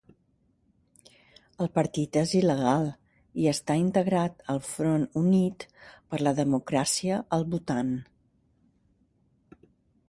[1.65, 2.87] El partit és il·legal
[3.43, 7.95] i està integrat al Front Unit per la Democràcia al Bhutan.